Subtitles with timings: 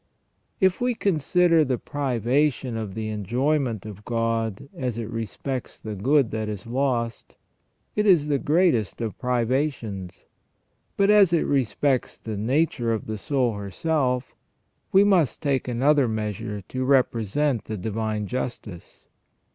[0.59, 6.31] If we consider the privation of the enjoyment of God as it respects the good
[6.31, 7.35] that is lost,
[7.95, 10.25] it is the greatest of privations;
[10.97, 14.33] but as it respects the nature of the soul herself,
[14.91, 19.05] we must take another measure to represent the divine justice.